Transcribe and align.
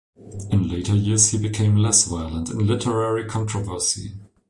In 0.49 0.63
his 0.63 0.71
later 0.71 0.95
years 0.95 1.29
he 1.29 1.37
became 1.37 1.75
less 1.75 2.05
violent 2.05 2.49
in 2.49 2.65
literary 2.65 3.23
controversy. 3.25 4.13